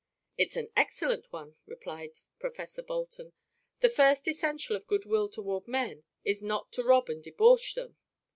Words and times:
"It's 0.35 0.55
an 0.55 0.69
excellent 0.75 1.31
one," 1.31 1.57
replied 1.67 2.17
Professor 2.39 2.81
Bolton. 2.81 3.33
"The 3.81 3.89
first 3.89 4.27
essential 4.27 4.75
of 4.75 4.87
good 4.87 5.05
will 5.05 5.29
toward 5.29 5.67
men 5.67 6.05
is 6.25 6.41
not 6.41 6.71
to 6.71 6.83
rob 6.83 7.07
and 7.07 7.21
debauch 7.23 7.75
them." 7.75 7.97